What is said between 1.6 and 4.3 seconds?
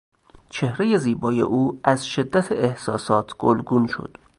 از شدت احساسات گلگون شد.